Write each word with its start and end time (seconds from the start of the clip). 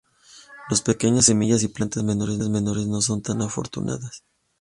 Las 0.71 0.81
pequeñas 0.81 1.25
semillas 1.25 1.61
y 1.61 1.67
plantas 1.67 2.03
menores 2.03 2.39
no 2.87 3.01
son 3.03 3.21
tan 3.21 3.39
afortunadas. 3.43 4.23